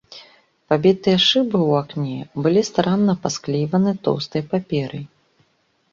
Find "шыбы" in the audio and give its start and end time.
1.25-1.59